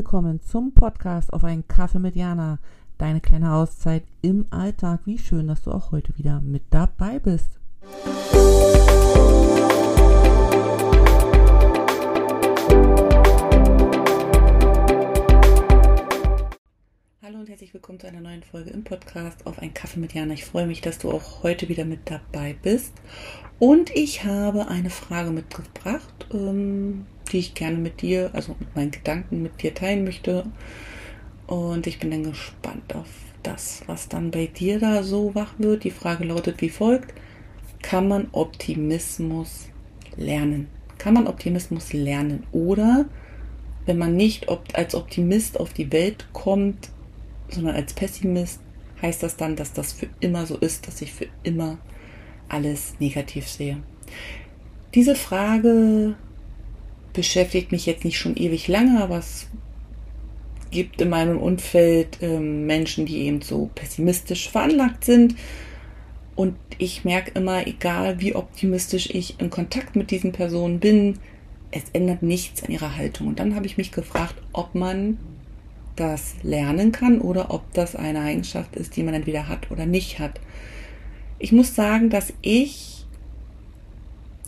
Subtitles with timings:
[0.00, 2.58] Willkommen zum Podcast auf einen Kaffee mit Jana.
[2.96, 5.00] Deine kleine Auszeit im Alltag.
[5.04, 7.60] Wie schön, dass du auch heute wieder mit dabei bist.
[17.22, 20.32] Hallo und herzlich willkommen zu einer neuen Folge im Podcast auf einen Kaffee mit Jana.
[20.32, 22.94] Ich freue mich, dass du auch heute wieder mit dabei bist.
[23.58, 26.26] Und ich habe eine Frage mitgebracht.
[26.32, 30.44] Ähm, die ich gerne mit dir, also mit meinen Gedanken mit dir teilen möchte.
[31.46, 33.08] Und ich bin dann gespannt auf
[33.42, 35.84] das, was dann bei dir da so wach wird.
[35.84, 37.14] Die Frage lautet wie folgt.
[37.82, 39.68] Kann man Optimismus
[40.16, 40.68] lernen?
[40.98, 42.46] Kann man Optimismus lernen?
[42.52, 43.06] Oder
[43.86, 46.90] wenn man nicht als Optimist auf die Welt kommt,
[47.48, 48.60] sondern als Pessimist,
[49.00, 51.78] heißt das dann, dass das für immer so ist, dass ich für immer
[52.48, 53.78] alles negativ sehe?
[54.94, 56.16] Diese Frage
[57.12, 59.48] beschäftigt mich jetzt nicht schon ewig lange, aber es
[60.70, 65.34] gibt in meinem Umfeld ähm, Menschen, die eben so pessimistisch veranlagt sind.
[66.36, 71.18] Und ich merke immer, egal wie optimistisch ich in Kontakt mit diesen Personen bin,
[71.70, 73.28] es ändert nichts an ihrer Haltung.
[73.28, 75.18] Und dann habe ich mich gefragt, ob man
[75.96, 80.18] das lernen kann oder ob das eine Eigenschaft ist, die man entweder hat oder nicht
[80.18, 80.40] hat.
[81.38, 82.99] Ich muss sagen, dass ich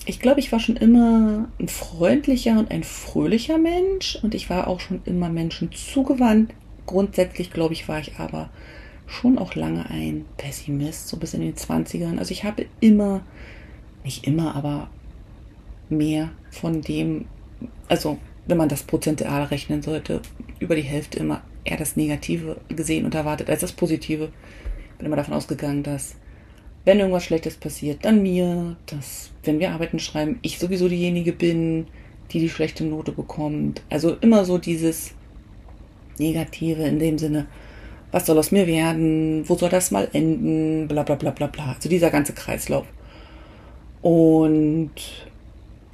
[0.07, 4.67] ich glaube, ich war schon immer ein freundlicher und ein fröhlicher Mensch und ich war
[4.67, 6.53] auch schon immer Menschen zugewandt.
[6.87, 8.51] Grundsätzlich, glaube ich, war ich aber
[9.07, 12.19] schon auch lange ein Pessimist, so bis in den 20ern.
[12.19, 13.23] Also ich habe immer,
[14.05, 14.89] nicht immer, aber
[15.89, 17.27] mehr von dem,
[17.89, 20.23] also wenn man das prozentual rechnen sollte,
[20.59, 24.33] über die Hälfte immer eher das Negative gesehen und erwartet als das Positive.
[24.99, 26.17] Bin immer davon ausgegangen, dass
[26.85, 31.87] wenn irgendwas Schlechtes passiert, dann mir, dass, wenn wir Arbeiten schreiben, ich sowieso diejenige bin,
[32.31, 33.83] die die schlechte Note bekommt.
[33.91, 35.13] Also immer so dieses
[36.19, 37.47] Negative in dem Sinne,
[38.11, 41.73] was soll aus mir werden, wo soll das mal enden, bla bla bla bla bla.
[41.75, 42.87] Also dieser ganze Kreislauf.
[44.03, 44.91] Und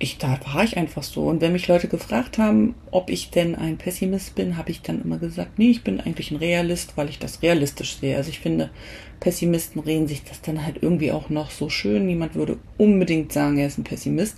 [0.00, 1.24] ich, da war ich einfach so.
[1.24, 5.02] Und wenn mich Leute gefragt haben, ob ich denn ein Pessimist bin, habe ich dann
[5.02, 8.16] immer gesagt, nee, ich bin eigentlich ein Realist, weil ich das realistisch sehe.
[8.16, 8.70] Also ich finde,
[9.18, 12.06] Pessimisten reden sich das dann halt irgendwie auch noch so schön.
[12.06, 14.36] Niemand würde unbedingt sagen, er ist ein Pessimist.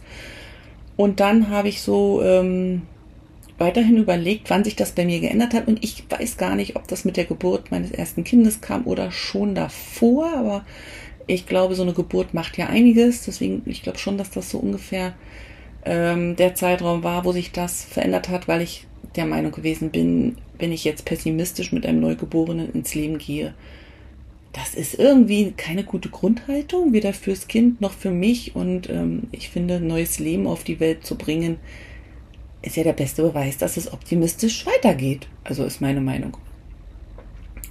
[0.97, 2.83] Und dann habe ich so ähm,
[3.59, 5.69] weiterhin überlegt, wann sich das bei mir geändert hat.
[5.69, 9.13] Und ich weiß gar nicht, ob das mit der Geburt meines ersten Kindes kam oder
[9.13, 10.33] schon davor.
[10.35, 10.65] Aber
[11.35, 13.25] ich glaube, so eine Geburt macht ja einiges.
[13.25, 15.15] Deswegen, ich glaube schon, dass das so ungefähr
[15.85, 18.87] ähm, der Zeitraum war, wo sich das verändert hat, weil ich
[19.17, 23.55] der Meinung gewesen bin, wenn ich jetzt pessimistisch mit einem Neugeborenen ins Leben gehe,
[24.53, 28.57] das ist irgendwie keine gute Grundhaltung, weder fürs Kind noch für mich.
[28.57, 31.59] Und ähm, ich finde, neues Leben auf die Welt zu bringen,
[32.63, 35.29] ist ja der beste Beweis, dass es optimistisch weitergeht.
[35.45, 36.37] Also ist meine Meinung.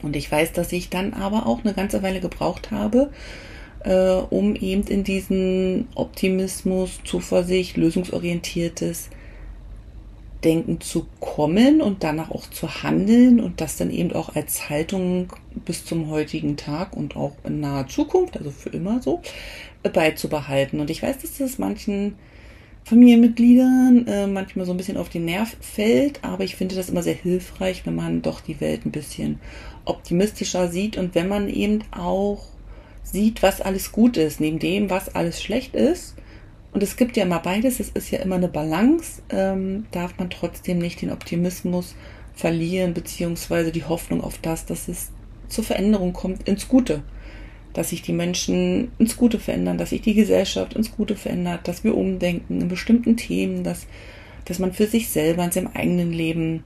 [0.02, 3.10] Und ich weiß, dass ich dann aber auch eine ganze Weile gebraucht habe,
[3.84, 9.10] äh, um eben in diesen Optimismus, Zuversicht, lösungsorientiertes
[10.44, 15.34] Denken zu kommen und danach auch zu handeln und das dann eben auch als Haltung
[15.66, 19.22] bis zum heutigen Tag und auch in naher Zukunft, also für immer so,
[19.84, 20.80] beizubehalten.
[20.80, 22.16] Und ich weiß, dass das manchen
[22.86, 27.04] Familienmitgliedern äh, manchmal so ein bisschen auf den Nerv fällt, aber ich finde das immer
[27.04, 29.40] sehr hilfreich, wenn man doch die Welt ein bisschen
[29.86, 32.46] optimistischer sieht und wenn man eben auch
[33.04, 36.16] sieht, was alles gut ist, neben dem, was alles schlecht ist.
[36.72, 40.30] Und es gibt ja immer beides, es ist ja immer eine Balance, ähm, darf man
[40.30, 41.96] trotzdem nicht den Optimismus
[42.36, 45.12] verlieren, beziehungsweise die Hoffnung auf das, dass es
[45.48, 47.02] zur Veränderung kommt, ins Gute.
[47.74, 51.84] Dass sich die Menschen ins Gute verändern, dass sich die Gesellschaft ins Gute verändert, dass
[51.84, 53.88] wir umdenken in bestimmten Themen, dass,
[54.46, 56.63] dass man für sich selber in seinem eigenen Leben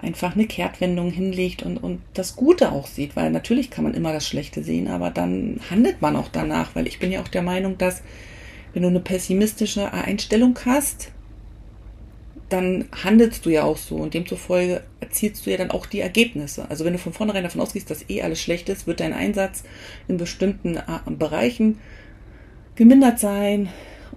[0.00, 4.12] einfach eine Kehrtwendung hinlegt und, und das Gute auch sieht, weil natürlich kann man immer
[4.12, 7.42] das Schlechte sehen, aber dann handelt man auch danach, weil ich bin ja auch der
[7.42, 8.02] Meinung, dass
[8.72, 11.10] wenn du eine pessimistische Einstellung hast,
[12.48, 16.70] dann handelst du ja auch so und demzufolge erzielst du ja dann auch die Ergebnisse.
[16.70, 19.64] Also wenn du von vornherein davon ausgehst, dass eh alles schlecht ist, wird dein Einsatz
[20.08, 21.78] in bestimmten äh, Bereichen
[22.74, 23.68] gemindert sein,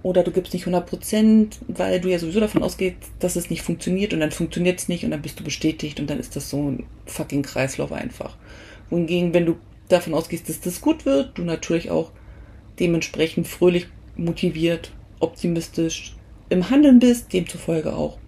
[0.02, 3.62] oder du gibst nicht 100 Prozent, weil du ja sowieso davon ausgehst, dass es nicht
[3.62, 6.50] funktioniert und dann funktioniert es nicht und dann bist du bestätigt und dann ist das
[6.50, 8.36] so ein fucking Kreislauf einfach.
[8.90, 9.56] Wohingegen, wenn du
[9.88, 12.10] davon ausgehst, dass das gut wird, du natürlich auch
[12.80, 13.86] dementsprechend fröhlich,
[14.16, 16.16] motiviert, optimistisch
[16.48, 18.18] im Handeln bist, demzufolge auch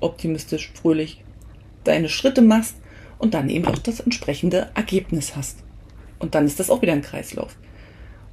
[0.00, 1.22] optimistisch, fröhlich
[1.84, 2.76] deine Schritte machst
[3.18, 5.58] und dann eben auch das entsprechende Ergebnis hast.
[6.18, 7.56] Und dann ist das auch wieder ein Kreislauf.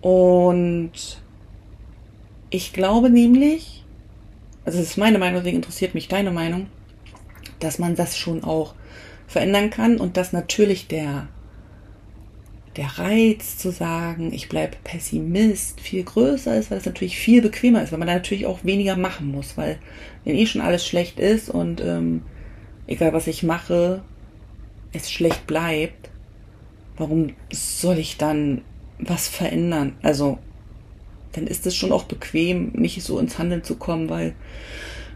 [0.01, 1.21] Und
[2.49, 3.83] ich glaube nämlich,
[4.65, 6.67] also das ist meine Meinung, deswegen interessiert mich deine Meinung,
[7.59, 8.75] dass man das schon auch
[9.27, 11.27] verändern kann und dass natürlich der
[12.77, 17.83] der Reiz zu sagen, ich bleibe Pessimist, viel größer ist, weil es natürlich viel bequemer
[17.83, 19.79] ist, weil man da natürlich auch weniger machen muss, weil
[20.23, 22.21] wenn eh schon alles schlecht ist und ähm,
[22.85, 24.03] egal was ich mache,
[24.93, 26.09] es schlecht bleibt,
[26.97, 28.61] warum soll ich dann
[28.99, 29.95] was verändern?
[30.03, 30.37] Also,
[31.33, 34.33] dann ist es schon auch bequem, nicht so ins Handeln zu kommen, weil,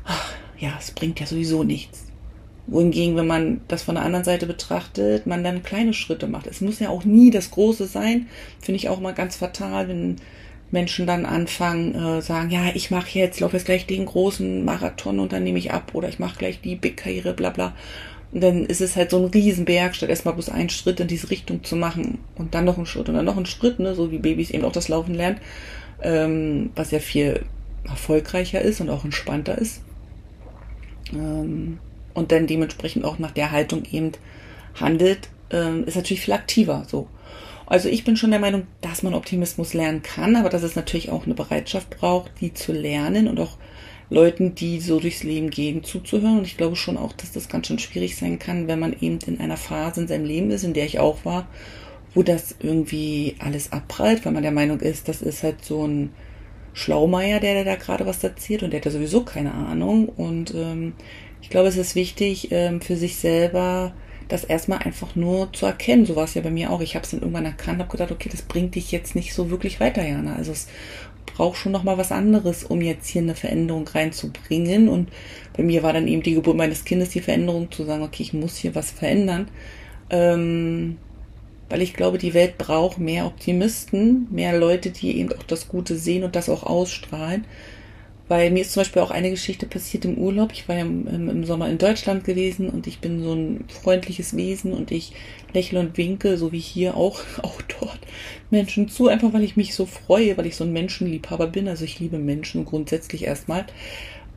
[0.04, 2.11] ach, ja, es bringt ja sowieso nichts
[2.72, 6.48] wohingegen, wenn man das von der anderen Seite betrachtet, man dann kleine Schritte macht.
[6.48, 8.28] Es muss ja auch nie das Große sein.
[8.62, 10.16] Finde ich auch mal ganz fatal, wenn
[10.72, 15.20] Menschen dann anfangen, äh, sagen, ja, ich mache jetzt, laufe jetzt gleich den großen Marathon
[15.20, 17.76] und dann nehme ich ab oder ich mache gleich die Big-Karriere, bla bla.
[18.32, 21.30] Und dann ist es halt so ein Riesenberg, statt erstmal bloß einen Schritt in diese
[21.30, 24.12] Richtung zu machen und dann noch einen Schritt und dann noch einen Schritt, ne, so
[24.12, 25.42] wie Babys eben auch das Laufen lernen,
[26.02, 27.44] ähm, was ja viel
[27.84, 29.82] erfolgreicher ist und auch entspannter ist.
[31.12, 31.80] Ähm,
[32.14, 34.12] und dann dementsprechend auch nach der Haltung eben
[34.80, 37.08] handelt, äh, ist natürlich viel aktiver so.
[37.66, 41.10] Also ich bin schon der Meinung, dass man Optimismus lernen kann, aber dass es natürlich
[41.10, 43.58] auch eine Bereitschaft braucht, die zu lernen und auch
[44.10, 46.40] Leuten, die so durchs Leben gehen, zuzuhören.
[46.40, 49.20] Und ich glaube schon auch, dass das ganz schön schwierig sein kann, wenn man eben
[49.26, 51.48] in einer Phase in seinem Leben ist, in der ich auch war,
[52.14, 56.12] wo das irgendwie alles abprallt, weil man der Meinung ist, das ist halt so ein
[56.74, 60.10] Schlaumeier, der da gerade was erzählt und der hat ja sowieso keine Ahnung.
[60.10, 60.92] Und ähm,
[61.42, 63.94] ich glaube, es ist wichtig ähm, für sich selber,
[64.28, 66.06] das erstmal einfach nur zu erkennen.
[66.06, 66.82] So war es ja bei mir auch.
[66.82, 69.50] Ich habe es dann irgendwann erkannt, habe gedacht, okay, das bringt dich jetzt nicht so
[69.50, 70.36] wirklich weiter, Jana.
[70.36, 70.68] Also es
[71.26, 74.88] braucht schon noch mal was anderes, um jetzt hier eine Veränderung reinzubringen.
[74.88, 75.10] Und
[75.56, 78.34] bei mir war dann eben die Geburt meines Kindes die Veränderung, zu sagen, okay, ich
[78.34, 79.50] muss hier was verändern.
[80.10, 80.98] Ähm,
[81.70, 85.96] weil ich glaube, die Welt braucht mehr Optimisten, mehr Leute, die eben auch das Gute
[85.96, 87.46] sehen und das auch ausstrahlen.
[88.32, 90.54] Weil mir ist zum Beispiel auch eine Geschichte passiert im Urlaub.
[90.54, 94.38] Ich war ja im, im, Sommer in Deutschland gewesen und ich bin so ein freundliches
[94.38, 95.12] Wesen und ich
[95.52, 98.00] lächle und winke, so wie hier auch, auch dort
[98.50, 101.68] Menschen zu, einfach weil ich mich so freue, weil ich so ein Menschenliebhaber bin.
[101.68, 103.66] Also ich liebe Menschen grundsätzlich erstmal.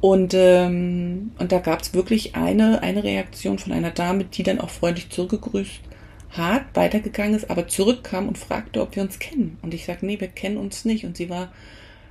[0.01, 4.61] Und, ähm, und da gab es wirklich eine, eine Reaktion von einer Dame, die dann
[4.61, 5.83] auch freundlich zurückgegrüßt
[6.31, 9.57] hat, weitergegangen ist, aber zurückkam und fragte, ob wir uns kennen.
[9.63, 11.05] Und ich sagte, nee, wir kennen uns nicht.
[11.05, 11.53] Und sie war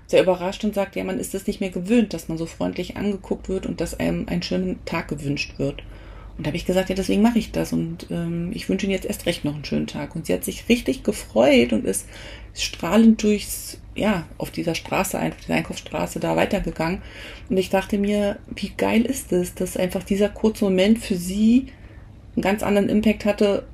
[0.07, 2.97] sehr überrascht und sagt, ja, man ist es nicht mehr gewöhnt, dass man so freundlich
[2.97, 5.83] angeguckt wird und dass einem einen schönen Tag gewünscht wird.
[6.37, 8.93] Und da habe ich gesagt, ja, deswegen mache ich das und ähm, ich wünsche Ihnen
[8.93, 10.15] jetzt erst recht noch einen schönen Tag.
[10.15, 12.07] Und sie hat sich richtig gefreut und ist
[12.55, 17.01] strahlend durchs, ja, auf dieser Straße, auf dieser Einkaufsstraße da weitergegangen.
[17.49, 21.67] Und ich dachte mir, wie geil ist es, dass einfach dieser kurze Moment für sie
[22.35, 23.67] einen ganz anderen Impact hatte,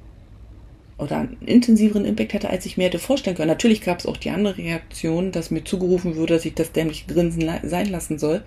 [1.00, 3.48] oder einen intensiveren Impact hatte, als ich mir hätte vorstellen können.
[3.48, 7.08] Natürlich gab es auch die andere Reaktion, dass mir zugerufen wurde, dass ich das dämliche
[7.08, 8.44] Grinsen sein lassen soll,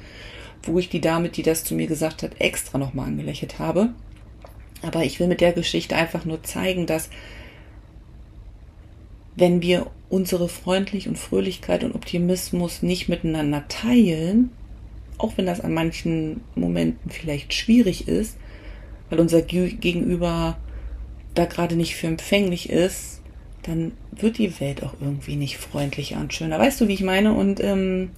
[0.62, 3.90] wo ich die Dame, die das zu mir gesagt hat, extra nochmal angelächelt habe.
[4.82, 7.08] Aber ich will mit der Geschichte einfach nur zeigen, dass
[9.34, 14.50] wenn wir unsere Freundlich und Fröhlichkeit und Optimismus nicht miteinander teilen,
[15.16, 18.36] auch wenn das an manchen Momenten vielleicht schwierig ist,
[19.08, 20.58] weil unser Gegenüber
[21.34, 23.20] da gerade nicht für empfänglich ist,
[23.62, 26.58] dann wird die Welt auch irgendwie nicht freundlicher und schöner.
[26.58, 27.32] Weißt du, wie ich meine?
[27.32, 28.10] Und ähm,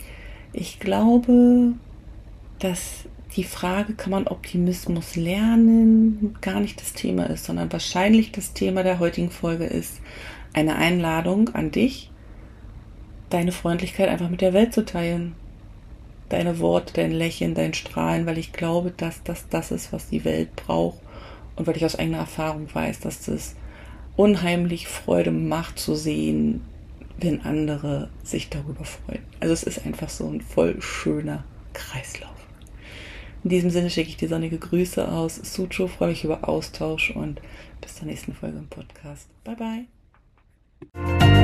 [0.52, 1.72] ich glaube,
[2.58, 3.04] dass
[3.36, 8.82] die Frage, kann man Optimismus lernen, gar nicht das Thema ist, sondern wahrscheinlich das Thema
[8.82, 10.00] der heutigen Folge ist
[10.52, 12.10] eine Einladung an dich,
[13.30, 15.34] deine Freundlichkeit einfach mit der Welt zu teilen.
[16.28, 20.24] Deine Worte, dein Lächeln, dein Strahlen, weil ich glaube, dass das das ist, was die
[20.24, 21.03] Welt braucht
[21.56, 23.54] und weil ich aus eigener Erfahrung weiß, dass das
[24.16, 26.62] unheimlich Freude macht zu sehen,
[27.18, 29.22] wenn andere sich darüber freuen.
[29.40, 32.30] Also es ist einfach so ein voll schöner Kreislauf.
[33.44, 37.40] In diesem Sinne schicke ich dir sonnige Grüße aus Sucho, freue mich über Austausch und
[37.80, 39.28] bis zur nächsten Folge im Podcast.
[39.44, 39.86] Bye
[40.92, 41.43] bye.